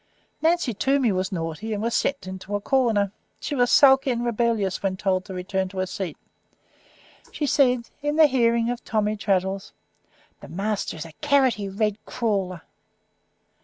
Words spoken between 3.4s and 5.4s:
was sulky and rebellious when told to